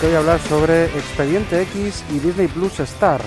Que 0.00 0.06
voy 0.06 0.14
a 0.14 0.18
hablar 0.18 0.40
sobre 0.40 0.84
Expediente 0.84 1.60
X 1.62 2.04
y 2.10 2.20
Disney 2.20 2.46
Plus 2.46 2.78
Star. 2.80 3.20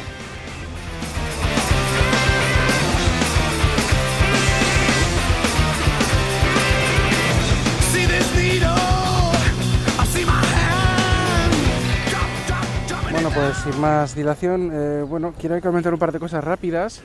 Bueno, 13.11 13.29
pues 13.35 13.57
sin 13.57 13.81
más 13.81 14.15
dilación, 14.15 14.71
eh, 14.73 15.03
bueno, 15.07 15.33
quiero 15.37 15.59
comentar 15.61 15.93
un 15.93 15.99
par 15.99 16.11
de 16.13 16.19
cosas 16.19 16.43
rápidas. 16.43 17.01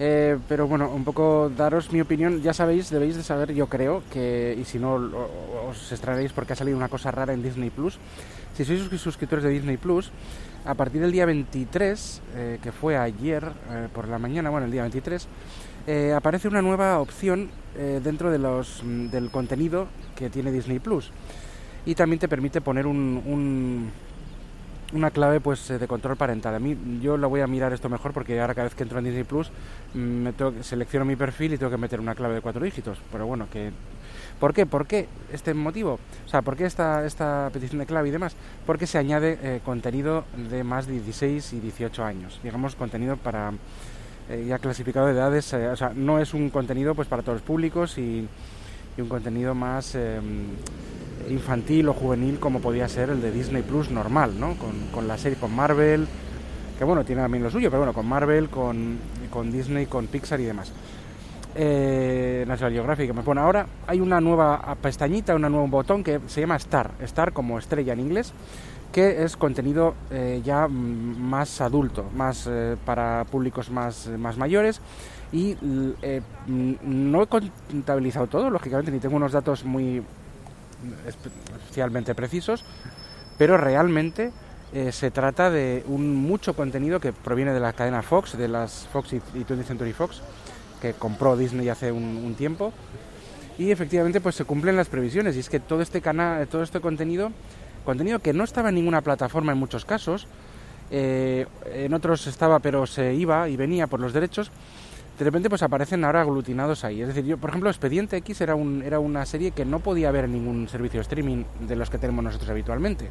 Eh, 0.00 0.38
pero 0.48 0.68
bueno, 0.68 0.90
un 0.90 1.04
poco 1.04 1.50
daros 1.50 1.92
mi 1.92 2.00
opinión. 2.00 2.40
Ya 2.42 2.52
sabéis, 2.52 2.90
debéis 2.90 3.16
de 3.16 3.22
saber, 3.22 3.52
yo 3.52 3.66
creo, 3.66 4.02
que, 4.12 4.56
y 4.58 4.64
si 4.64 4.78
no 4.78 4.94
os 5.68 5.92
extraeréis 5.92 6.32
porque 6.32 6.52
ha 6.52 6.56
salido 6.56 6.76
una 6.76 6.88
cosa 6.88 7.10
rara 7.10 7.32
en 7.32 7.42
Disney 7.42 7.70
Plus. 7.70 7.98
Si 8.54 8.64
sois 8.64 8.82
suscriptores 9.00 9.44
de 9.44 9.50
Disney 9.50 9.76
Plus, 9.76 10.10
a 10.64 10.74
partir 10.74 11.00
del 11.00 11.12
día 11.12 11.26
23, 11.26 12.22
eh, 12.34 12.58
que 12.62 12.72
fue 12.72 12.96
ayer 12.96 13.44
eh, 13.70 13.88
por 13.92 14.08
la 14.08 14.18
mañana, 14.18 14.50
bueno, 14.50 14.66
el 14.66 14.72
día 14.72 14.82
23, 14.82 15.28
aparece 16.14 16.48
una 16.48 16.60
nueva 16.60 16.98
opción 17.00 17.48
dentro 18.04 18.30
de 18.30 18.38
los, 18.38 18.82
mm, 18.84 19.06
del 19.06 19.30
contenido 19.30 19.86
que 20.14 20.28
tiene 20.28 20.52
Disney 20.52 20.80
Plus. 20.80 21.10
Y 21.86 21.94
también 21.94 22.20
te 22.20 22.28
permite 22.28 22.60
poner 22.60 22.86
un 22.86 23.90
una 24.92 25.10
clave 25.10 25.40
pues 25.40 25.70
eh, 25.70 25.78
de 25.78 25.86
control 25.86 26.16
parental. 26.16 26.54
A 26.54 26.58
mí 26.58 26.76
yo 27.00 27.16
lo 27.16 27.28
voy 27.28 27.40
a 27.40 27.46
mirar 27.46 27.72
esto 27.72 27.88
mejor 27.88 28.12
porque 28.12 28.40
ahora 28.40 28.54
cada 28.54 28.64
vez 28.64 28.74
que 28.74 28.82
entro 28.82 28.98
en 28.98 29.04
Disney 29.04 29.24
Plus 29.24 29.50
mm, 29.94 29.98
me 29.98 30.32
tengo, 30.32 30.62
selecciono 30.62 31.04
mi 31.04 31.16
perfil 31.16 31.54
y 31.54 31.58
tengo 31.58 31.70
que 31.70 31.78
meter 31.78 32.00
una 32.00 32.14
clave 32.14 32.36
de 32.36 32.40
cuatro 32.40 32.64
dígitos. 32.64 32.98
Pero 33.12 33.26
bueno, 33.26 33.48
que 33.50 33.70
¿por 34.40 34.54
qué? 34.54 34.66
¿Por 34.66 34.86
qué 34.86 35.08
este 35.32 35.54
motivo? 35.54 35.98
O 36.26 36.28
sea, 36.28 36.42
¿por 36.42 36.56
qué 36.56 36.64
esta, 36.64 37.04
esta 37.04 37.50
petición 37.52 37.80
de 37.80 37.86
clave 37.86 38.08
y 38.08 38.12
demás? 38.12 38.34
Porque 38.66 38.86
se 38.86 38.98
añade 38.98 39.38
eh, 39.42 39.60
contenido 39.64 40.24
de 40.50 40.64
más 40.64 40.86
de 40.86 40.94
16 40.94 41.52
y 41.54 41.60
18 41.60 42.04
años. 42.04 42.40
Digamos 42.42 42.74
contenido 42.74 43.16
para 43.16 43.52
eh, 44.28 44.44
ya 44.46 44.58
clasificado 44.58 45.06
de 45.06 45.12
edades, 45.12 45.52
o 45.54 45.76
sea, 45.76 45.92
no 45.94 46.18
es 46.18 46.34
un 46.34 46.50
contenido 46.50 46.94
pues 46.94 47.08
para 47.08 47.22
todos 47.22 47.36
los 47.36 47.42
públicos 47.42 47.96
y, 47.98 48.28
y 48.96 49.00
un 49.00 49.08
contenido 49.08 49.54
más 49.54 49.94
em, 49.94 50.48
infantil 51.30 51.88
o 51.88 51.94
juvenil 51.94 52.38
como 52.38 52.60
podía 52.60 52.88
ser 52.88 53.10
el 53.10 53.20
de 53.20 53.30
Disney 53.30 53.62
Plus 53.62 53.90
normal, 53.90 54.38
¿no? 54.38 54.56
Con, 54.92 55.08
la 55.08 55.18
serie, 55.18 55.38
con 55.38 55.54
Marvel, 55.54 56.06
que 56.78 56.84
bueno, 56.84 57.04
tiene 57.04 57.22
también 57.22 57.42
lo 57.42 57.50
suyo, 57.50 57.70
pero 57.70 57.80
bueno, 57.80 57.92
con 57.92 58.06
Marvel, 58.06 58.48
con, 58.48 58.98
con 59.30 59.50
Disney, 59.50 59.86
con 59.86 60.06
Pixar 60.06 60.40
y 60.40 60.44
demás. 60.44 60.72
Eh, 61.54 62.44
National 62.46 62.72
Geographic. 62.72 63.12
Ahora 63.36 63.66
hay 63.86 64.00
una 64.00 64.20
nueva 64.20 64.76
pestañita, 64.80 65.34
un 65.34 65.42
nuevo 65.42 65.66
botón 65.66 66.04
que 66.04 66.20
se 66.26 66.40
llama 66.40 66.56
Star, 66.56 66.92
Star 67.00 67.32
como 67.32 67.58
estrella 67.58 67.94
en 67.94 68.00
inglés, 68.00 68.32
que 68.92 69.24
es 69.24 69.36
contenido 69.36 69.94
eh, 70.10 70.40
ya 70.44 70.68
más 70.68 71.60
adulto, 71.60 72.06
más 72.14 72.46
eh, 72.48 72.76
para 72.84 73.24
públicos 73.24 73.70
más, 73.70 74.08
más 74.18 74.36
mayores. 74.36 74.80
Y 75.30 75.56
eh, 76.02 76.22
no 76.46 77.22
he 77.22 77.26
contabilizado 77.26 78.28
todo, 78.28 78.48
lógicamente, 78.48 78.90
ni 78.90 78.98
tengo 78.98 79.16
unos 79.16 79.32
datos 79.32 79.64
muy 79.64 80.02
especialmente 81.06 82.14
precisos, 82.14 82.64
pero 83.36 83.56
realmente 83.56 84.32
eh, 84.72 84.92
se 84.92 85.10
trata 85.10 85.50
de 85.50 85.82
un 85.86 86.14
mucho 86.14 86.54
contenido 86.54 87.00
que 87.00 87.12
proviene 87.12 87.54
de 87.54 87.60
la 87.60 87.72
cadena 87.72 88.02
Fox, 88.02 88.36
de 88.36 88.48
las 88.48 88.86
Fox 88.92 89.14
y, 89.14 89.20
20th 89.20 89.64
Century 89.64 89.92
Fox, 89.92 90.20
que 90.82 90.92
compró 90.92 91.36
Disney 91.36 91.68
hace 91.68 91.90
un, 91.90 92.34
tiempo. 92.36 92.72
Y 93.56 93.70
efectivamente 93.70 94.20
pues 94.20 94.34
se 94.34 94.44
cumplen 94.44 94.76
las 94.76 94.88
previsiones 94.88 95.36
y 95.36 95.40
es 95.40 95.48
que 95.48 95.58
todo 95.58 95.80
este 95.80 96.00
canal, 96.00 96.46
todo 96.48 96.62
este 96.62 96.80
contenido, 96.80 97.32
contenido 97.84 98.18
que 98.20 98.32
no 98.32 98.44
estaba 98.44 98.68
en 98.68 98.76
ninguna 98.76 99.00
plataforma 99.00 99.52
en 99.52 99.58
muchos 99.58 99.84
casos, 99.84 100.28
eh, 100.90 101.46
en 101.66 101.92
otros 101.92 102.26
estaba 102.26 102.60
pero 102.60 102.86
se 102.86 103.14
iba 103.14 103.48
y 103.48 103.56
venía 103.56 103.86
por 103.86 104.00
los 104.00 104.12
derechos, 104.12 104.52
de 105.18 105.24
repente 105.24 105.48
pues 105.48 105.62
aparecen 105.62 106.04
ahora 106.04 106.20
aglutinados 106.20 106.84
ahí. 106.84 107.02
Es 107.02 107.08
decir, 107.08 107.24
yo, 107.24 107.38
por 107.38 107.50
ejemplo, 107.50 107.68
Expediente 107.68 108.16
X 108.18 108.40
era, 108.40 108.54
un, 108.54 108.82
era 108.82 109.00
una 109.00 109.26
serie 109.26 109.50
que 109.50 109.64
no 109.64 109.80
podía 109.80 110.12
ver 110.12 110.26
en 110.26 110.32
ningún 110.32 110.68
servicio 110.68 110.98
de 110.98 111.02
streaming 111.02 111.44
de 111.66 111.74
los 111.74 111.90
que 111.90 111.98
tenemos 111.98 112.22
nosotros 112.22 112.48
habitualmente. 112.50 113.08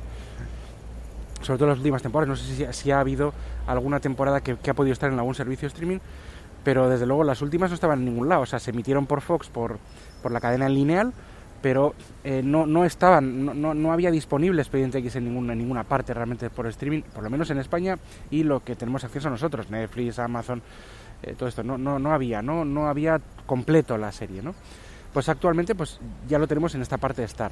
Sobre 1.42 1.58
todo 1.60 1.66
en 1.66 1.72
las 1.72 1.80
últimas 1.80 2.02
temporadas. 2.02 2.30
No 2.30 2.36
sé 2.36 2.74
si, 2.74 2.92
ha 2.92 3.00
habido 3.02 3.34
alguna 3.68 4.00
temporada 4.00 4.40
que, 4.40 4.54
ha 4.70 4.74
podido 4.74 4.94
estar 4.94 5.12
en 5.12 5.20
algún 5.20 5.36
servicio 5.36 5.68
de 5.68 5.74
streaming, 5.74 6.00
pero 6.64 6.90
desde 6.90 7.06
luego 7.06 7.26
las 7.26 7.42
últimas 7.42 7.70
no 7.72 7.76
estaban 7.76 8.00
en 8.00 8.06
ningún 8.06 8.30
lado. 8.30 8.42
O 8.42 8.46
sea, 8.46 8.60
se 8.60 8.72
emitieron 8.72 9.06
por 9.06 9.20
Fox, 9.20 9.50
por, 9.50 9.78
por 10.24 10.32
la 10.32 10.40
cadena 10.40 10.70
lineal, 10.70 11.12
pero 11.62 11.94
eh, 12.24 12.42
no, 12.42 12.66
no 12.66 12.86
estaban, 12.86 13.62
no, 13.62 13.74
no, 13.74 13.92
había 13.92 14.12
disponible 14.12 14.62
Expediente 14.62 15.00
X 15.00 15.18
en 15.18 15.26
ninguna, 15.26 15.54
en 15.54 15.60
ninguna 15.60 15.84
parte 15.84 16.14
realmente 16.14 16.50
por 16.50 16.68
streaming, 16.68 17.02
por 17.02 17.24
lo 17.24 17.30
menos 17.30 17.50
en 17.50 17.58
España, 17.58 17.98
y 18.30 18.44
lo 18.44 18.64
que 18.64 18.76
tenemos 18.76 19.04
acceso 19.04 19.30
nosotros, 19.30 19.70
Netflix, 19.70 20.20
Amazon, 20.20 20.62
eh, 21.24 21.36
todo 21.38 21.50
esto, 21.50 21.64
no, 21.64 21.78
no, 21.78 22.00
no 22.00 22.14
había, 22.14 22.42
¿no? 22.42 22.64
no 22.64 22.88
había 22.88 23.20
completo 23.46 23.98
la 23.98 24.12
serie, 24.12 24.42
¿no? 24.42 24.54
Pues 25.14 25.30
actualmente 25.30 25.74
pues 25.74 26.00
ya 26.28 26.38
lo 26.38 26.48
tenemos 26.48 26.76
en 26.76 26.82
esta 26.82 26.98
parte 26.98 27.22
de 27.22 27.26
Star. 27.26 27.52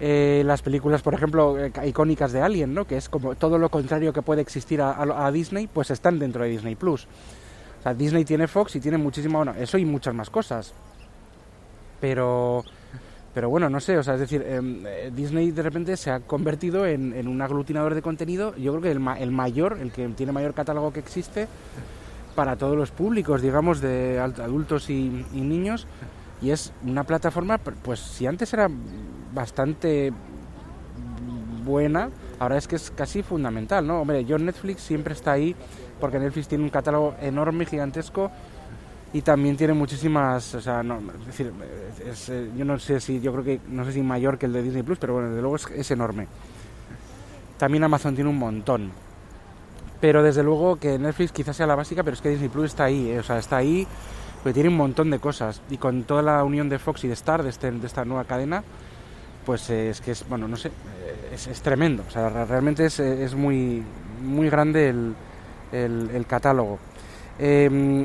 Eh, 0.00 0.42
las 0.44 0.60
películas, 0.60 1.02
por 1.02 1.14
ejemplo, 1.14 1.58
eh, 1.58 1.72
icónicas 1.86 2.32
de 2.32 2.42
Alien, 2.42 2.74
¿no? 2.74 2.84
que 2.86 2.96
es 2.96 3.08
como 3.08 3.36
todo 3.36 3.58
lo 3.58 3.68
contrario 3.68 4.12
que 4.12 4.22
puede 4.22 4.42
existir 4.42 4.82
a, 4.82 5.30
Disney, 5.30 5.66
pues 5.66 5.90
están 5.90 6.18
dentro 6.18 6.42
de 6.42 6.50
Disney 6.50 6.74
Plus. 6.74 7.06
O 7.80 7.82
sea, 7.82 7.94
Disney 7.94 8.24
tiene 8.24 8.48
Fox 8.48 8.76
y 8.76 8.80
tiene 8.80 8.98
muchísimo, 8.98 9.38
bueno, 9.38 9.54
eso 9.58 9.78
y 9.78 9.84
muchas 9.84 10.14
más 10.14 10.30
cosas. 10.30 10.74
Pero, 12.00 12.64
pero 13.32 13.48
bueno, 13.48 13.70
no 13.70 13.78
sé, 13.80 13.96
o 13.96 14.02
sea, 14.02 14.14
es 14.14 14.20
decir, 14.20 14.42
em, 14.42 14.82
Disney 15.14 15.52
de 15.52 15.62
repente 15.62 15.96
se 15.96 16.10
ha 16.10 16.20
convertido 16.20 16.86
en, 16.86 17.28
un 17.28 17.40
aglutinador 17.40 17.94
de 17.94 18.02
contenido, 18.02 18.54
yo 18.56 18.72
creo 18.72 18.82
que 18.82 18.90
el, 18.90 19.22
el 19.22 19.30
mayor, 19.30 19.78
el 19.80 19.92
que 19.92 20.06
tiene 20.08 20.32
mayor 20.32 20.54
catálogo 20.54 20.92
que 20.92 21.00
existe, 21.00 21.46
para 22.34 22.56
todos 22.56 22.76
los 22.76 22.90
públicos, 22.90 23.42
digamos, 23.42 23.80
de 23.80 24.18
adultos 24.20 24.90
y, 24.90 25.08
niños. 25.32 25.86
Y 26.42 26.50
es 26.50 26.72
una 26.84 27.04
plataforma, 27.04 27.58
pues 27.58 28.00
si 28.00 28.26
antes 28.26 28.52
era 28.52 28.68
bastante 29.32 30.12
buena, 31.64 32.10
ahora 32.38 32.58
es 32.58 32.68
que 32.68 32.76
es 32.76 32.90
casi 32.90 33.22
fundamental, 33.22 33.86
¿no? 33.86 34.00
Hombre, 34.00 34.24
yo 34.24 34.36
Netflix 34.38 34.82
siempre 34.82 35.14
está 35.14 35.32
ahí 35.32 35.56
porque 36.00 36.18
Netflix 36.18 36.48
tiene 36.48 36.64
un 36.64 36.70
catálogo 36.70 37.14
enorme, 37.20 37.64
gigantesco 37.64 38.30
y 39.14 39.22
también 39.22 39.56
tiene 39.56 39.72
muchísimas, 39.72 40.54
o 40.56 40.60
sea, 40.60 40.82
no, 40.82 40.98
es 41.20 41.26
decir, 41.26 41.52
eh, 42.28 42.50
yo 42.56 42.64
no 42.64 42.78
sé 42.78 43.00
si, 43.00 43.20
yo 43.20 43.32
creo 43.32 43.44
que, 43.44 43.60
no 43.68 43.84
sé 43.84 43.92
si 43.92 44.02
mayor 44.02 44.36
que 44.36 44.46
el 44.46 44.52
de 44.52 44.62
Disney 44.62 44.82
Plus, 44.82 44.98
pero 44.98 45.14
bueno, 45.14 45.28
desde 45.28 45.40
luego 45.40 45.56
es, 45.56 45.66
es 45.70 45.90
enorme. 45.92 46.26
También 47.56 47.84
Amazon 47.84 48.14
tiene 48.14 48.28
un 48.28 48.38
montón. 48.38 48.90
Pero 50.04 50.22
desde 50.22 50.42
luego 50.42 50.76
que 50.76 50.98
Netflix 50.98 51.32
quizás 51.32 51.56
sea 51.56 51.66
la 51.66 51.76
básica, 51.76 52.02
pero 52.02 52.12
es 52.12 52.20
que 52.20 52.28
Disney 52.28 52.50
Plus 52.50 52.66
está 52.66 52.84
ahí, 52.84 53.08
eh, 53.08 53.20
o 53.20 53.22
sea, 53.22 53.38
está 53.38 53.56
ahí 53.56 53.88
porque 54.42 54.52
tiene 54.52 54.68
un 54.68 54.76
montón 54.76 55.10
de 55.10 55.18
cosas. 55.18 55.62
Y 55.70 55.78
con 55.78 56.02
toda 56.02 56.20
la 56.20 56.44
unión 56.44 56.68
de 56.68 56.78
Fox 56.78 57.04
y 57.04 57.08
de 57.08 57.14
Star, 57.14 57.42
de, 57.42 57.48
este, 57.48 57.70
de 57.70 57.86
esta 57.86 58.04
nueva 58.04 58.24
cadena, 58.24 58.62
pues 59.46 59.70
es 59.70 60.02
que 60.02 60.10
es, 60.10 60.28
bueno, 60.28 60.46
no 60.46 60.58
sé, 60.58 60.70
es, 61.32 61.46
es 61.46 61.62
tremendo. 61.62 62.04
O 62.06 62.10
sea, 62.10 62.28
realmente 62.44 62.84
es, 62.84 63.00
es 63.00 63.34
muy, 63.34 63.82
muy 64.22 64.50
grande 64.50 64.90
el, 64.90 65.14
el, 65.72 66.26
catálogo. 66.26 66.78
Eh, 67.38 68.04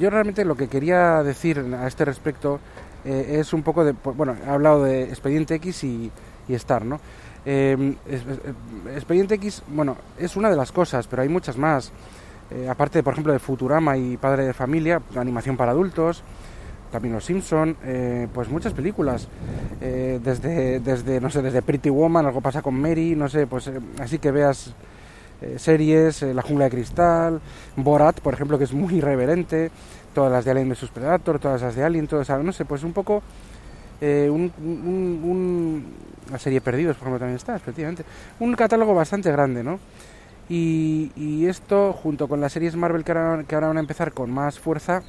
yo 0.00 0.08
realmente 0.08 0.46
lo 0.46 0.54
que 0.54 0.68
quería 0.68 1.22
decir 1.22 1.58
a 1.78 1.86
este 1.86 2.06
respecto 2.06 2.58
eh, 3.04 3.36
es 3.40 3.52
un 3.52 3.62
poco 3.62 3.84
de, 3.84 3.92
pues, 3.92 4.16
bueno, 4.16 4.34
he 4.46 4.48
hablado 4.48 4.84
de 4.84 5.02
Expediente 5.10 5.56
X 5.56 5.84
y, 5.84 6.10
y 6.48 6.54
Star, 6.54 6.86
¿no? 6.86 7.00
Eh, 7.46 7.94
Expediente 8.94 9.34
X, 9.34 9.62
bueno, 9.68 9.96
es 10.18 10.36
una 10.36 10.50
de 10.50 10.56
las 10.56 10.72
cosas, 10.72 11.06
pero 11.06 11.22
hay 11.22 11.28
muchas 11.28 11.56
más. 11.56 11.92
Eh, 12.50 12.68
aparte, 12.68 13.02
por 13.02 13.12
ejemplo, 13.14 13.32
de 13.32 13.38
Futurama 13.38 13.96
y 13.96 14.16
Padre 14.16 14.44
de 14.44 14.52
Familia, 14.52 15.00
animación 15.16 15.56
para 15.56 15.72
adultos, 15.72 16.22
también 16.92 17.14
Los 17.14 17.24
Simpson, 17.24 17.76
eh, 17.84 18.28
pues 18.32 18.48
muchas 18.48 18.72
películas, 18.72 19.28
eh, 19.80 20.20
desde, 20.22 20.80
desde, 20.80 21.20
no 21.20 21.30
sé, 21.30 21.42
desde 21.42 21.62
Pretty 21.62 21.90
Woman, 21.90 22.26
algo 22.26 22.40
pasa 22.40 22.62
con 22.62 22.80
Mary, 22.80 23.16
no 23.16 23.28
sé, 23.28 23.46
pues 23.46 23.70
así 23.98 24.18
que 24.18 24.30
veas 24.30 24.74
series, 25.56 26.22
La 26.22 26.40
jungla 26.40 26.66
de 26.66 26.70
cristal, 26.70 27.40
Borat, 27.76 28.20
por 28.20 28.32
ejemplo, 28.32 28.56
que 28.56 28.64
es 28.64 28.72
muy 28.72 28.94
irreverente, 28.94 29.70
todas 30.14 30.32
las 30.32 30.44
de 30.46 30.52
Alien 30.52 30.70
vs 30.70 30.88
Predator, 30.88 31.38
todas 31.38 31.60
las 31.60 31.74
de 31.74 31.84
Alien, 31.84 32.06
todas, 32.06 32.30
no 32.42 32.52
sé, 32.52 32.64
pues 32.64 32.82
un 32.82 32.94
poco 32.94 33.22
eh, 34.00 34.28
un, 34.30 34.52
un, 34.58 35.20
un, 35.24 35.84
la 36.30 36.38
serie 36.38 36.60
Perdidos, 36.60 36.96
por 36.96 37.08
ejemplo, 37.08 37.20
también 37.20 37.36
está, 37.36 37.56
efectivamente, 37.56 38.04
un 38.40 38.54
catálogo 38.54 38.94
bastante 38.94 39.30
grande, 39.30 39.62
¿no? 39.62 39.78
Y, 40.48 41.10
y 41.16 41.46
esto, 41.46 41.92
junto 41.92 42.28
con 42.28 42.40
las 42.40 42.52
series 42.52 42.76
Marvel 42.76 43.04
que 43.04 43.12
ahora, 43.12 43.44
que 43.44 43.54
ahora 43.54 43.68
van 43.68 43.78
a 43.78 43.80
empezar 43.80 44.12
con 44.12 44.30
más 44.30 44.58
fuerza, 44.58 45.02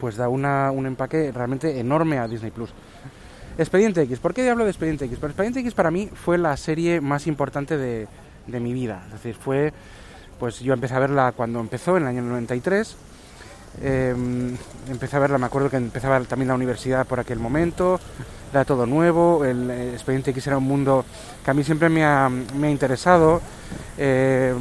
pues 0.00 0.16
da 0.16 0.28
una, 0.28 0.70
un 0.70 0.86
empaque 0.86 1.32
realmente 1.32 1.78
enorme 1.80 2.18
a 2.18 2.28
Disney 2.28 2.50
Plus. 2.50 2.70
Expediente 3.58 4.02
X, 4.02 4.20
¿por 4.20 4.34
qué 4.34 4.48
hablo 4.48 4.64
de 4.64 4.70
Expediente 4.70 5.04
X? 5.06 5.18
Pues 5.18 5.30
Expediente 5.30 5.60
X 5.60 5.74
para 5.74 5.90
mí 5.90 6.08
fue 6.14 6.38
la 6.38 6.56
serie 6.56 7.00
más 7.00 7.26
importante 7.26 7.76
de, 7.76 8.06
de 8.46 8.60
mi 8.60 8.72
vida. 8.72 9.02
Es 9.06 9.14
decir, 9.14 9.34
fue, 9.34 9.72
pues 10.38 10.60
yo 10.60 10.74
empecé 10.74 10.94
a 10.94 11.00
verla 11.00 11.32
cuando 11.32 11.58
empezó, 11.58 11.96
en 11.96 12.04
el 12.04 12.08
año 12.10 12.22
93. 12.22 12.96
Eh, 13.80 14.14
empecé 14.88 15.16
a 15.16 15.20
verla, 15.20 15.38
me 15.38 15.46
acuerdo 15.46 15.70
que 15.70 15.76
empezaba 15.76 16.20
también 16.20 16.48
la 16.48 16.54
universidad 16.54 17.06
por 17.06 17.20
aquel 17.20 17.38
momento, 17.38 18.00
era 18.52 18.64
todo 18.64 18.86
nuevo, 18.86 19.44
el, 19.44 19.70
el 19.70 19.94
Expediente 19.94 20.30
X 20.30 20.46
era 20.46 20.58
un 20.58 20.64
mundo 20.64 21.04
que 21.44 21.50
a 21.50 21.54
mí 21.54 21.62
siempre 21.62 21.88
me 21.88 22.04
ha, 22.04 22.28
me 22.28 22.68
ha 22.68 22.70
interesado, 22.70 23.40
eh, 23.96 24.54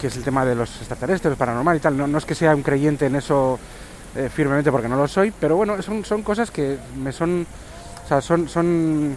que 0.00 0.06
es 0.06 0.16
el 0.16 0.22
tema 0.22 0.44
de 0.44 0.54
los 0.54 0.76
extraterrestres, 0.76 1.36
paranormal 1.36 1.76
y 1.76 1.80
tal. 1.80 1.96
No, 1.96 2.06
no, 2.06 2.18
es 2.18 2.24
que 2.24 2.34
sea 2.34 2.54
un 2.54 2.62
creyente 2.62 3.06
en 3.06 3.16
eso 3.16 3.58
eh, 4.14 4.28
firmemente 4.32 4.70
porque 4.70 4.88
no 4.88 4.96
lo 4.96 5.08
soy, 5.08 5.32
pero 5.32 5.56
bueno, 5.56 5.80
son, 5.82 6.04
son 6.04 6.22
cosas 6.22 6.50
que 6.50 6.78
me 6.96 7.12
son, 7.12 7.46
o 8.04 8.08
sea, 8.08 8.20
son, 8.20 8.48
son 8.48 9.16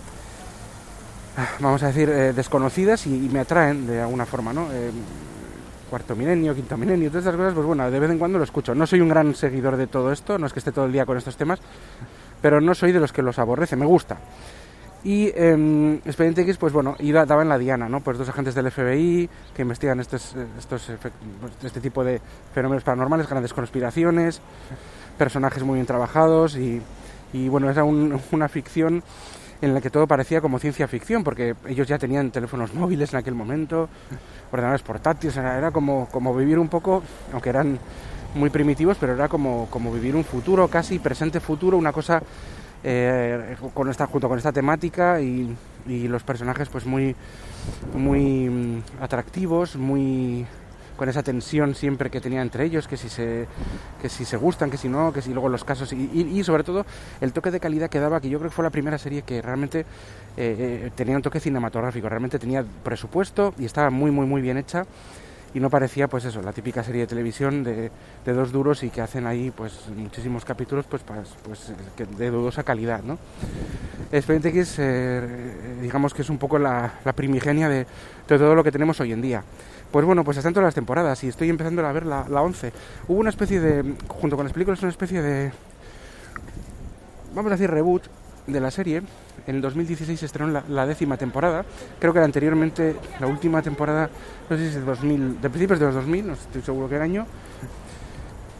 vamos 1.60 1.84
a 1.84 1.88
decir, 1.88 2.10
eh, 2.10 2.34
desconocidas 2.34 3.06
y, 3.06 3.26
y, 3.26 3.30
me 3.30 3.40
atraen 3.40 3.86
de 3.88 4.02
alguna 4.02 4.26
forma, 4.26 4.52
¿no? 4.52 4.68
Eh, 5.90 5.96
cuarto 6.00 6.16
milenio, 6.16 6.54
quinto 6.54 6.78
milenio, 6.78 7.10
todas 7.10 7.26
estas 7.26 7.36
cosas, 7.36 7.54
pues 7.54 7.66
bueno, 7.66 7.90
de 7.90 8.00
vez 8.00 8.12
en 8.12 8.20
cuando 8.20 8.38
lo 8.38 8.44
escucho. 8.44 8.76
No 8.76 8.86
soy 8.86 9.02
un 9.02 9.10
gran 9.10 9.34
seguidor 9.34 9.76
de 9.76 9.88
todo 9.88 10.12
esto, 10.12 10.38
no 10.38 10.46
es 10.46 10.54
que 10.54 10.60
esté 10.60 10.72
todo 10.72 10.86
el 10.86 10.92
día 10.92 11.06
con 11.06 11.18
estos 11.18 11.36
temas, 11.36 11.60
pero 12.42 12.62
no 12.62 12.76
soy 12.76 12.92
de 12.92 13.00
los 13.00 13.12
que 13.12 13.24
los 13.24 13.40
aborrece, 13.40 13.76
me 13.76 13.86
gusta. 13.86 14.18
Y 15.04 15.32
eh, 15.34 16.00
Expediente 16.06 16.42
X, 16.42 16.58
pues 16.58 16.74
bueno, 16.74 16.96
iba, 17.00 17.26
daba 17.26 17.42
en 17.42 17.50
la 17.50 17.58
diana, 17.58 17.90
¿no? 17.90 18.02
Pues 18.02 18.18
dos 18.18 18.30
agentes 18.30 18.54
del 18.54 18.70
FBI 18.70 19.30
que 19.56 19.62
investigan 19.62 20.00
estos, 20.00 20.36
estos 20.58 20.92
este 21.64 21.82
tipo 21.82 22.04
de 22.04 22.22
fenómenos 22.54 22.84
paranormales, 22.84 23.28
grandes 23.28 23.54
conspiraciones, 23.54 24.42
personajes 25.18 25.64
muy 25.64 25.76
bien 25.76 25.88
trabajados 25.88 26.56
y, 26.56 26.82
y 27.34 27.48
bueno, 27.50 27.70
era 27.70 27.84
un, 27.84 28.20
una 28.32 28.48
ficción 28.48 29.02
en 29.62 29.74
la 29.74 29.82
que 29.82 29.90
todo 29.90 30.08
parecía 30.08 30.42
como 30.42 30.60
ciencia 30.60 30.88
ficción, 30.88 31.24
porque 31.24 31.56
ellos 31.68 31.88
ya 31.88 31.98
tenían 31.98 32.32
teléfonos 32.32 32.74
móviles 32.74 33.14
en 33.14 33.20
aquel 33.20 33.36
momento, 33.36 33.90
ordenadores 34.52 34.82
portátiles, 34.84 35.36
era, 35.38 35.72
como, 35.72 36.08
como 36.12 36.36
vivir 36.36 36.60
un 36.60 36.70
poco, 36.70 37.04
aunque 37.34 37.50
eran 37.50 37.78
muy 38.36 38.50
primitivos, 38.50 38.98
pero 39.00 39.14
era 39.14 39.28
como, 39.28 39.68
como 39.70 39.92
vivir 39.92 40.16
un 40.16 40.24
futuro, 40.24 40.68
casi 40.68 41.00
presente 41.00 41.40
futuro, 41.40 41.78
una 41.78 41.92
cosa 41.92 42.22
eh, 42.84 43.58
con 43.74 43.90
esta, 43.90 44.06
junto 44.06 44.30
con 44.30 44.38
esta 44.38 44.54
temática 44.54 45.20
y, 45.20 45.54
y, 45.86 46.08
los 46.08 46.24
personajes 46.24 46.70
pues 46.70 46.86
muy, 46.86 47.16
muy 47.94 48.82
atractivos, 49.02 49.76
muy 49.76 50.46
con 51.00 51.08
esa 51.08 51.24
tensión 51.24 51.76
siempre 51.76 52.10
que 52.10 52.20
tenía 52.20 52.42
entre 52.42 52.66
ellos, 52.66 52.86
que 52.86 52.98
si 52.98 53.08
se, 53.08 53.48
que 54.02 54.10
si 54.10 54.26
se 54.26 54.36
gustan, 54.36 54.70
que 54.70 54.76
si 54.76 54.90
no, 54.90 55.14
que 55.14 55.22
si 55.22 55.32
luego 55.32 55.48
los 55.48 55.64
casos, 55.64 55.94
y, 55.94 56.44
sobre 56.44 56.66
todo 56.66 56.86
el 57.22 57.32
toque 57.32 57.52
de 57.52 57.62
calidad 57.62 57.90
que 57.90 58.02
daba, 58.02 58.20
que 58.20 58.28
yo 58.28 58.38
creo 58.38 58.52
que 58.52 58.56
fue 58.56 58.66
la 58.66 58.70
primera 58.70 58.98
serie 58.98 59.22
que 59.22 59.42
realmente 59.42 59.80
eh, 59.80 59.86
eh, 60.36 60.92
tenía 60.94 61.16
un 61.16 61.22
toque 61.22 61.40
cinematográfico, 61.40 62.10
realmente 62.10 62.38
tenía 62.38 62.66
presupuesto 62.84 63.54
y 63.58 63.64
estaba 63.64 63.90
muy, 63.90 64.12
muy, 64.12 64.26
muy 64.26 64.42
bien 64.42 64.58
hecha 64.58 64.84
y 65.54 65.62
no 65.62 65.70
parecía 65.70 66.10
pues 66.10 66.26
eso, 66.26 66.42
la 66.42 66.52
típica 66.52 66.84
serie 66.84 67.02
de 67.02 67.08
televisión 67.08 67.64
de, 67.64 67.90
de 68.26 68.34
dos 68.34 68.52
duros 68.52 68.84
y 68.84 68.90
que 68.90 69.00
hacen 69.00 69.26
ahí 69.26 69.52
pues 69.52 69.88
muchísimos 69.96 70.44
capítulos 70.44 70.86
pues, 70.86 71.02
pues 71.46 71.72
de 72.18 72.30
dudosa 72.30 72.64
calidad, 72.64 73.04
¿no? 73.04 73.18
Expediente 74.12 74.50
X 74.50 74.76
eh, 74.80 75.78
digamos 75.82 76.14
que 76.14 76.24
es 76.24 76.30
un 76.30 76.38
poco 76.38 76.60
la, 76.60 76.96
la 77.06 77.14
primigenia 77.14 77.70
de, 77.70 77.78
de 77.78 78.38
todo 78.38 78.54
lo 78.54 78.66
que 78.66 78.72
tenemos 78.72 79.00
hoy 79.00 79.14
en 79.14 79.22
día. 79.22 79.44
Pues 79.92 80.06
bueno, 80.06 80.24
pues 80.24 80.38
están 80.38 80.54
todas 80.54 80.68
las 80.68 80.76
temporadas 80.76 81.24
y 81.24 81.30
estoy 81.30 81.50
empezando 81.50 81.86
a 81.86 81.92
ver 81.92 82.06
la, 82.06 82.28
la 82.30 82.42
11. 82.42 82.72
Hubo 83.08 83.20
una 83.20 83.32
especie 83.32 83.60
de, 83.60 83.96
junto 84.08 84.36
con 84.36 84.46
las 84.46 84.54
películas, 84.54 84.82
una 84.82 84.92
especie 84.92 85.22
de, 85.22 85.52
vamos 87.34 87.52
a 87.52 87.56
decir, 87.56 87.70
reboot 87.72 88.04
de 88.46 88.60
la 88.60 88.72
serie. 88.72 89.02
En 89.48 89.56
el 89.56 89.62
2016 89.62 90.20
se 90.20 90.26
estrenó 90.26 90.62
la, 90.68 90.86
décima 90.86 91.18
temporada. 91.18 91.66
Creo 92.00 92.14
que 92.14 92.20
anteriormente, 92.20 92.96
la 93.20 93.28
última 93.28 93.62
temporada, 93.62 94.10
no 94.50 94.58
sé 94.58 94.64
si 94.64 94.68
es 94.70 94.76
de 94.76 94.82
2000, 94.82 95.42
de 95.42 95.50
principios 95.50 95.80
de 95.80 95.86
los 95.88 95.96
2000, 95.96 96.28
no 96.28 96.34
estoy 96.34 96.62
seguro 96.62 96.90
qué 96.90 96.98
año. 96.98 97.26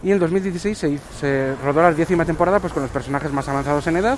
Y 0.02 0.08
en 0.08 0.14
el 0.14 0.20
2016 0.20 0.78
se, 1.20 1.56
rodó 1.64 1.82
la 1.82 1.94
décima 1.94 2.26
temporada 2.26 2.60
pues 2.60 2.72
con 2.72 2.82
los 2.82 2.92
personajes 2.92 3.32
más 3.32 3.48
avanzados 3.50 3.86
en 3.88 3.98
edad. 3.98 4.18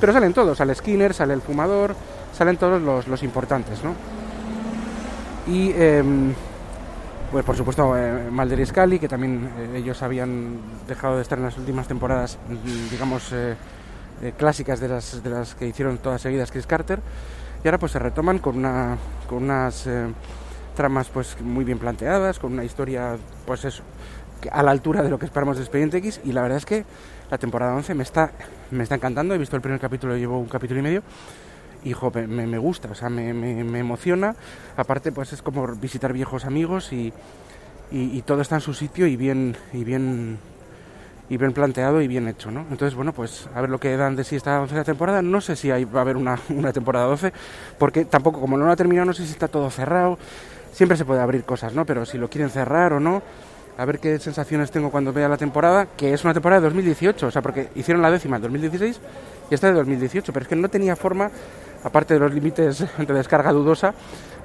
Pero 0.00 0.12
salen 0.12 0.32
todos, 0.32 0.58
sale 0.58 0.74
Skinner, 0.74 1.12
sale 1.12 1.34
el 1.34 1.40
fumador, 1.40 1.96
salen 2.32 2.56
todos 2.56 2.80
los, 2.80 3.08
los 3.08 3.22
importantes, 3.22 3.82
¿no? 3.82 3.94
Y 5.52 5.70
eh, 5.74 6.02
pues 7.30 7.44
por 7.44 7.56
supuesto 7.56 7.96
eh, 7.96 8.30
Mulder 8.30 8.60
y 8.60 8.66
Scully, 8.66 8.98
que 8.98 9.08
también 9.08 9.50
eh, 9.58 9.78
ellos 9.78 10.02
habían 10.02 10.58
dejado 10.86 11.16
de 11.16 11.22
estar 11.22 11.38
en 11.38 11.44
las 11.44 11.58
últimas 11.58 11.88
temporadas, 11.88 12.38
digamos, 12.90 13.32
eh, 13.32 13.56
eh, 14.22 14.32
clásicas 14.34 14.80
de 14.80 14.88
las, 14.88 15.22
de 15.22 15.28
las 15.28 15.54
que 15.54 15.66
hicieron 15.66 15.98
todas 15.98 16.22
seguidas 16.22 16.50
Chris 16.50 16.66
Carter, 16.66 17.00
y 17.62 17.68
ahora 17.68 17.78
pues 17.78 17.92
se 17.92 17.98
retoman 17.98 18.38
con, 18.38 18.56
una, 18.56 18.96
con 19.28 19.42
unas 19.44 19.86
eh, 19.86 20.06
tramas 20.74 21.08
pues 21.08 21.38
muy 21.42 21.64
bien 21.64 21.78
planteadas, 21.78 22.38
con 22.38 22.54
una 22.54 22.64
historia 22.64 23.18
pues 23.44 23.66
eso, 23.66 23.82
a 24.50 24.62
la 24.62 24.70
altura 24.70 25.02
de 25.02 25.10
lo 25.10 25.18
que 25.18 25.26
esperamos 25.26 25.58
de 25.58 25.64
Expediente 25.64 25.98
X, 25.98 26.22
y 26.24 26.32
la 26.32 26.40
verdad 26.40 26.56
es 26.56 26.64
que 26.64 26.86
la 27.30 27.36
temporada 27.36 27.74
11 27.74 27.94
me 27.94 28.04
está, 28.04 28.30
me 28.70 28.84
está 28.84 28.94
encantando, 28.94 29.34
he 29.34 29.38
visto 29.38 29.54
el 29.54 29.62
primer 29.62 29.80
capítulo, 29.80 30.16
llevo 30.16 30.38
un 30.38 30.48
capítulo 30.48 30.80
y 30.80 30.82
medio, 30.82 31.02
y 31.86 31.92
jo, 31.92 32.10
me, 32.10 32.46
me, 32.48 32.58
gusta, 32.58 32.90
o 32.90 32.94
sea, 32.96 33.08
me, 33.08 33.32
me, 33.32 33.62
me, 33.62 33.78
emociona. 33.78 34.34
Aparte, 34.76 35.12
pues 35.12 35.32
es 35.32 35.40
como 35.40 35.68
visitar 35.76 36.12
viejos 36.12 36.44
amigos 36.44 36.92
y, 36.92 37.12
y, 37.92 38.20
todo 38.22 38.40
está 38.40 38.56
en 38.56 38.60
su 38.60 38.74
sitio 38.74 39.06
y 39.06 39.14
bien, 39.14 39.56
y 39.72 39.84
bien, 39.84 40.36
y 41.28 41.36
bien 41.36 41.52
planteado 41.52 42.02
y 42.02 42.08
bien 42.08 42.26
hecho, 42.26 42.50
¿no? 42.50 42.62
Entonces, 42.72 42.96
bueno, 42.96 43.12
pues 43.12 43.48
a 43.54 43.60
ver 43.60 43.70
lo 43.70 43.78
que 43.78 43.96
dan 43.96 44.16
de 44.16 44.24
sí 44.24 44.34
esta 44.34 44.60
once 44.60 44.82
temporada. 44.82 45.22
No 45.22 45.40
sé 45.40 45.54
si 45.54 45.70
hay, 45.70 45.84
va 45.84 46.00
a 46.00 46.02
haber 46.02 46.16
una, 46.16 46.36
una 46.48 46.72
temporada 46.72 47.06
12, 47.06 47.32
porque 47.78 48.04
tampoco, 48.04 48.40
como 48.40 48.58
no 48.58 48.64
lo 48.64 48.72
ha 48.72 48.76
terminado, 48.76 49.06
no 49.06 49.12
sé 49.12 49.24
si 49.24 49.30
está 49.30 49.46
todo 49.46 49.70
cerrado. 49.70 50.18
Siempre 50.72 50.98
se 50.98 51.04
puede 51.04 51.20
abrir 51.20 51.44
cosas, 51.44 51.72
¿no? 51.72 51.86
Pero 51.86 52.04
si 52.04 52.18
lo 52.18 52.28
quieren 52.28 52.50
cerrar 52.50 52.94
o 52.94 52.98
no, 52.98 53.22
a 53.78 53.84
ver 53.84 54.00
qué 54.00 54.18
sensaciones 54.18 54.70
tengo 54.70 54.90
cuando 54.90 55.12
vea 55.12 55.28
la 55.28 55.36
temporada, 55.36 55.86
que 55.96 56.12
es 56.12 56.24
una 56.24 56.32
temporada 56.32 56.60
de 56.60 56.66
2018, 56.66 57.28
o 57.28 57.30
sea, 57.30 57.42
porque 57.42 57.68
hicieron 57.76 58.02
la 58.02 58.10
décima 58.10 58.36
en 58.36 58.42
2016 58.42 59.00
y 59.50 59.54
esta 59.54 59.68
de 59.68 59.74
2018, 59.74 60.32
pero 60.32 60.42
es 60.42 60.48
que 60.48 60.56
no 60.56 60.68
tenía 60.68 60.96
forma 60.96 61.30
aparte 61.84 62.14
de 62.14 62.20
los 62.20 62.32
límites 62.32 62.84
de 62.98 63.14
descarga 63.14 63.52
dudosa, 63.52 63.94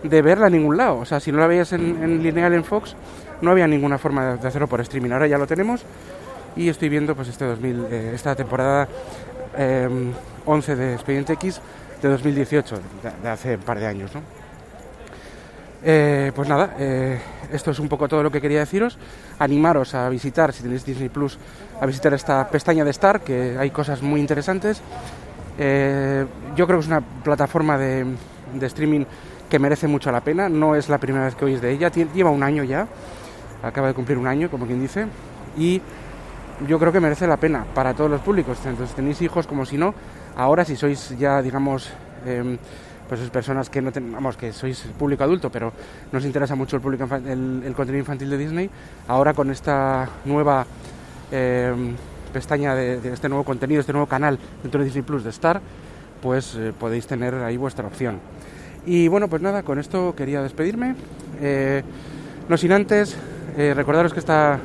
de 0.04 0.22
verla 0.22 0.48
en 0.48 0.54
ningún 0.54 0.78
lado. 0.78 1.00
O 1.00 1.06
sea, 1.06 1.20
si 1.20 1.32
no 1.32 1.40
la 1.40 1.48
veías 1.48 1.74
en, 1.74 2.04
en 2.04 2.24
lineal 2.24 2.54
en 2.54 2.64
Fox, 2.64 2.96
no 3.42 3.52
había 3.52 3.68
ninguna 3.68 3.98
forma 3.98 4.36
de 4.38 4.48
hacerlo 4.48 4.68
por 4.68 4.82
streaming. 4.82 5.12
Ahora 5.12 5.28
ya 5.28 5.38
lo 5.38 5.48
tenemos 5.48 5.84
y 6.56 6.70
estoy 6.70 6.90
viendo 6.90 7.16
pues 7.16 7.28
este 7.28 7.46
2000, 7.46 7.86
eh, 7.90 8.12
esta 8.14 8.36
temporada 8.36 8.88
eh, 9.58 9.90
11 10.46 10.76
de 10.76 10.94
Expediente 10.94 11.34
X 11.34 11.62
de 12.02 12.10
2018, 12.10 12.80
de, 13.22 13.30
hace 13.30 13.56
un 13.56 13.62
par 13.62 13.80
de 13.80 13.88
años, 13.88 14.14
¿no? 14.14 14.22
Eh, 15.84 16.32
pues 16.36 16.48
nada, 16.48 16.76
eh, 16.78 17.20
esto 17.52 17.72
es 17.72 17.80
un 17.80 17.90
poco 17.90 18.08
todo 18.08 18.22
lo 18.22 18.32
que 18.32 18.42
quería 18.42 18.60
deciros. 18.60 18.98
Animaros 19.40 19.96
a 19.96 20.10
visitar, 20.10 20.54
si 20.54 20.62
tenéis 20.62 20.86
Disney 20.86 21.10
Plus, 21.10 21.40
a 21.80 21.86
visitar 21.86 22.14
esta 22.14 22.48
pestaña 22.50 22.84
de 22.84 22.92
Star, 22.92 23.22
que 23.22 23.58
hay 23.58 23.72
cosas 23.72 24.02
muy 24.02 24.20
interesantes. 24.20 24.82
Eh, 25.58 26.26
yo 26.56 26.66
creo 26.66 26.80
que 26.80 26.84
es 26.84 26.88
una 26.88 27.02
plataforma 27.02 27.78
de, 27.78 28.06
streaming 28.62 29.06
que 29.50 29.60
merece 29.60 29.88
mucho 29.88 30.12
la 30.12 30.22
pena. 30.22 30.50
No 30.50 30.76
es 30.76 30.90
la 30.90 30.98
primera 30.98 31.26
vez 31.26 31.36
que 31.36 31.46
oís 31.46 31.62
de 31.62 31.72
ella. 31.72 31.90
Lleva 31.90 32.30
un 32.30 32.44
año 32.44 32.64
ya. 32.64 32.88
Acaba 33.64 33.88
de 33.88 33.94
cumplir 33.94 34.18
un 34.18 34.28
año, 34.28 34.50
como 34.50 34.66
quien 34.66 34.80
dice. 34.80 35.06
Y 35.58 35.82
yo 36.68 36.80
creo 36.80 36.92
que 36.92 37.00
merece 37.00 37.28
la 37.28 37.38
pena 37.38 37.66
para 37.74 37.94
todos 37.94 38.10
los 38.10 38.22
públicos. 38.22 38.58
Entonces 38.66 38.96
tenéis 38.96 39.22
hijos 39.22 39.48
como 39.48 39.66
si 39.66 39.78
no. 39.78 39.94
Ahora 40.36 40.64
si 40.64 40.76
sois 40.76 41.18
ya, 41.18 41.42
digamos, 41.42 41.92
eh, 42.26 42.58
pues 43.12 43.30
personas 43.30 43.70
que 43.70 43.82
no 43.82 43.92
tenemos 43.92 44.38
que 44.38 44.54
sois 44.54 44.88
público 44.98 45.26
adulto, 45.26 45.52
pero 45.52 45.74
no 46.14 46.18
os 46.18 46.24
interesa 46.24 46.56
mucho 46.56 46.78
el, 46.78 46.82
público 46.82 47.04
el, 47.14 47.74
contenido 47.76 48.00
infantil 48.00 48.30
de 48.30 48.38
Disney, 48.38 48.70
ahora 49.10 49.34
con 49.34 49.52
esta 49.52 50.08
nueva 50.24 50.66
eh, 51.30 51.74
pestaña 52.32 52.76
de, 52.76 53.00
de, 53.00 53.14
este 53.14 53.30
nuevo 53.30 53.44
contenido, 53.44 53.80
este 53.82 53.94
nuevo 53.94 54.08
canal 54.08 54.40
dentro 54.64 54.80
de 54.80 54.86
Disney 54.86 55.04
Plus 55.04 55.24
de 55.24 55.30
Star, 55.30 55.62
pues 56.22 56.56
eh, 56.56 56.74
podéis 56.78 57.08
tener 57.08 57.36
ahí 57.36 57.58
vuestra 57.58 57.88
opción. 57.88 58.20
Y 58.86 59.08
bueno, 59.08 59.28
pues 59.28 59.42
nada, 59.42 59.64
con 59.64 59.80
esto 59.80 60.16
quería 60.16 60.42
despedirme. 60.42 60.96
Eh, 61.40 61.84
no 62.50 62.58
sin 62.58 62.72
antes 62.72 63.16
eh, 63.58 63.74
recordaros 63.76 64.14
que, 64.14 64.20
esta, 64.20 64.60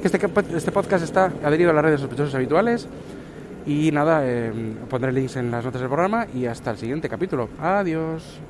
que 0.00 0.06
este, 0.06 0.20
este, 0.56 0.72
podcast 0.72 1.04
está 1.04 1.32
adherido 1.44 1.70
a 1.70 1.74
las 1.74 1.84
redes 1.84 2.00
sospechosos 2.00 2.34
habituales. 2.34 2.86
Y 3.66 3.90
nada, 3.92 4.22
eh, 4.24 4.52
pondré 4.88 5.12
links 5.12 5.36
en 5.36 5.50
las 5.50 5.64
notas 5.64 5.80
del 5.80 5.90
programa 5.90 6.26
y 6.34 6.46
hasta 6.46 6.70
el 6.70 6.78
siguiente 6.78 7.08
capítulo. 7.08 7.48
Adiós. 7.60 8.40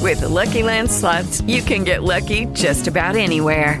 With 0.00 0.20
the 0.20 0.28
Lucky 0.28 0.62
Land 0.62 0.90
slots, 0.90 1.42
you 1.42 1.60
can 1.62 1.84
get 1.84 2.02
lucky 2.02 2.46
just 2.54 2.86
about 2.86 3.16
anywhere. 3.16 3.80